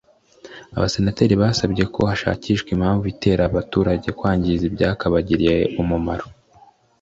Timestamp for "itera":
3.13-3.41